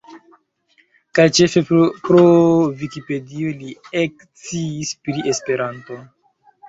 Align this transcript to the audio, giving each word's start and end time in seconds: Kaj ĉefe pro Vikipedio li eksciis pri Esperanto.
Kaj 1.17 1.25
ĉefe 1.39 1.61
pro 2.07 2.23
Vikipedio 2.79 3.53
li 3.61 3.77
eksciis 4.05 4.95
pri 5.09 5.29
Esperanto. 5.35 6.01